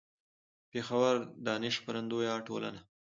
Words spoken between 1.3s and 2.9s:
دانش خپرندويه ټولنه